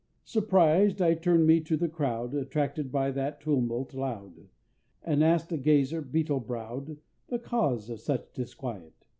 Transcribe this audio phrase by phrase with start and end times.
[0.25, 4.47] Surprised, I turn'd me to the crowd, Attracted by that tumult loud,
[5.03, 8.95] And ask'd a gazer, beetle brow'd, The cause of such disquiet.